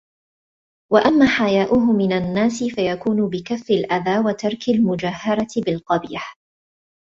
وَأَمَّا 0.93 1.25
حَيَاؤُهُ 1.27 1.91
مِنْ 1.93 2.11
النَّاسِ 2.11 2.63
فَيَكُونُ 2.63 3.29
بِكَفِّ 3.29 3.69
الْأَذَى 3.71 4.19
وَتَرْكِ 4.19 4.69
الْمُجَاهَرَةِ 4.69 5.47
بِالْقَبِيحِ 5.65 6.37